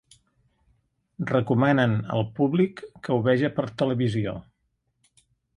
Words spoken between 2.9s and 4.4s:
que ho veja per televisió.